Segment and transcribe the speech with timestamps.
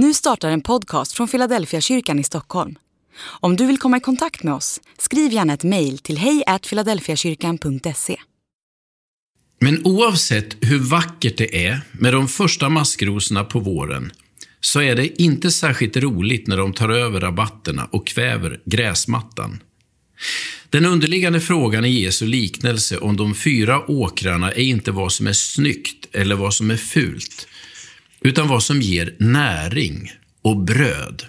[0.00, 2.74] Nu startar en podcast från Philadelphia kyrkan i Stockholm.
[3.20, 8.16] Om du vill komma i kontakt med oss, skriv gärna ett mejl till hejfiladelfiakyrkan.se.
[9.60, 14.12] Men oavsett hur vackert det är med de första maskrosorna på våren
[14.60, 19.62] så är det inte särskilt roligt när de tar över rabatterna och kväver gräsmattan.
[20.70, 25.32] Den underliggande frågan i Jesu liknelse om de fyra åkrarna är inte vad som är
[25.32, 27.48] snyggt eller vad som är fult,
[28.20, 30.12] utan vad som ger näring
[30.42, 31.22] och bröd.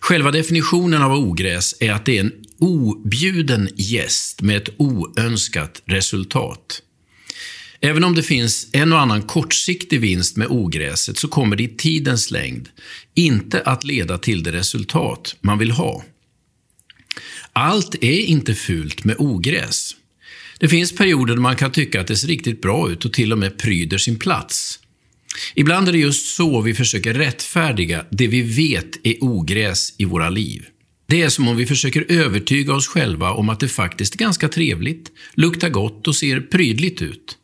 [0.00, 6.82] Själva definitionen av ogräs är att det är en objuden gäst med ett oönskat resultat.
[7.80, 11.68] Även om det finns en och annan kortsiktig vinst med ogräset så kommer det i
[11.68, 12.68] tidens längd
[13.14, 16.04] inte att leda till det resultat man vill ha.
[17.52, 19.96] Allt är inte fult med ogräs.
[20.58, 23.32] Det finns perioder då man kan tycka att det ser riktigt bra ut och till
[23.32, 24.78] och med pryder sin plats.
[25.54, 30.30] Ibland är det just så vi försöker rättfärdiga det vi vet är ogräs i våra
[30.30, 30.66] liv.
[31.06, 34.48] Det är som om vi försöker övertyga oss själva om att det faktiskt är ganska
[34.48, 37.38] trevligt, luktar gott och ser prydligt ut.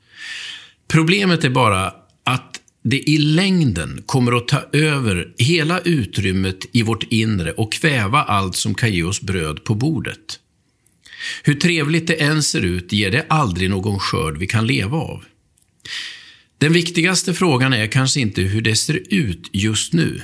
[0.89, 1.93] Problemet är bara
[2.25, 8.23] att det i längden kommer att ta över hela utrymmet i vårt inre och kväva
[8.23, 10.41] allt som kan ge oss bröd på bordet.
[11.43, 15.25] Hur trevligt det än ser ut ger det aldrig någon skörd vi kan leva av.
[16.67, 20.23] Den viktigaste frågan är kanske inte hur det ser ut just nu.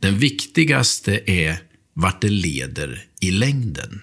[0.00, 1.56] Den viktigaste är
[1.94, 4.00] vart det leder i längden.